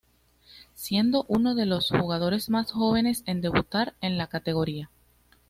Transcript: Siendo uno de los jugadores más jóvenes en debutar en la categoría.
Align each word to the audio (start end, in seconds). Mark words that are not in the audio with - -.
Siendo 0.73 1.25
uno 1.27 1.53
de 1.53 1.67
los 1.67 1.89
jugadores 1.89 2.49
más 2.49 2.71
jóvenes 2.71 3.21
en 3.27 3.39
debutar 3.41 3.93
en 4.01 4.17
la 4.17 4.25
categoría. 4.25 4.89